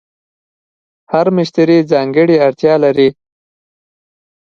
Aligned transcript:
هر 1.11 1.25
مشتری 1.37 1.77
ځانګړې 1.91 2.35
اړتیا 2.45 2.75
لري. 2.83 3.09